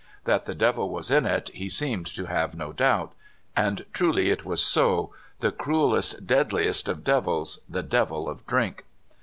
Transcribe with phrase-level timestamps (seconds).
[0.23, 3.13] That the devil was in it, he seemed to have no doubt.
[3.55, 8.85] And truly it was so— the crudest, deadliest of devils, the devil of drink!